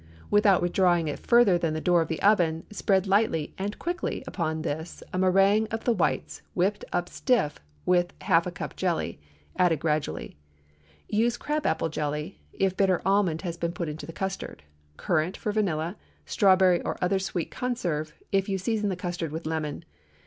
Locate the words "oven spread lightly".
2.23-3.53